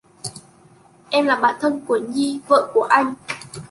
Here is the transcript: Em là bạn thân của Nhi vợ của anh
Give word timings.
Em 1.11 1.25
là 1.25 1.35
bạn 1.35 1.55
thân 1.61 1.81
của 1.85 1.97
Nhi 1.97 2.39
vợ 2.47 2.71
của 2.73 2.83
anh 2.83 3.13